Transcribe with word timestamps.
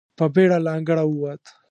په 0.17 0.25
بېړه 0.33 0.57
له 0.65 0.71
انګړه 0.77 1.03
ووت. 1.07 1.43